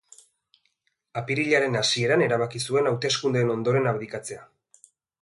[1.21, 4.47] Apirilaren hasieran erabaki zuen hauteskundeen ondoren abdikatzea.